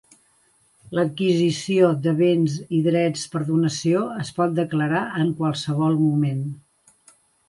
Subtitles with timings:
[0.99, 6.41] L'adquisició de béns i drets per donació es pot declarar en qualsevol moment.